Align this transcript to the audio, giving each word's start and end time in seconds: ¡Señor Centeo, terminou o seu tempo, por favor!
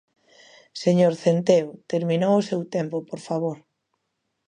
¡Señor 0.83 1.13
Centeo, 1.23 1.69
terminou 1.91 2.33
o 2.37 2.45
seu 2.49 2.61
tempo, 2.75 2.97
por 3.09 3.19
favor! 3.27 3.57